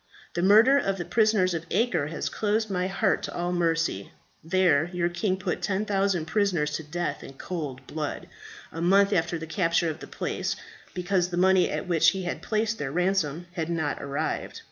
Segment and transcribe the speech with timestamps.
[0.33, 4.11] The murder of the prisoners of Acre has closed my heart to all mercy.
[4.43, 8.27] There, your king put 10,000 prisoners to death in cold blood,
[8.71, 10.55] a month after the capture of the place,
[10.95, 14.59] because the money at which he had placed their ransom had not arrived.